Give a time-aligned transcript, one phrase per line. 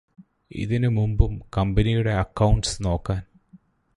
[0.51, 3.21] ഇതിന് മുമ്പും കമ്പനിയുടെ അക്കൗണ്ട്സ് നോക്കാൻ